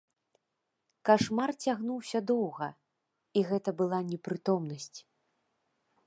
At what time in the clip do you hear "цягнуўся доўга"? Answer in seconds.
1.65-2.69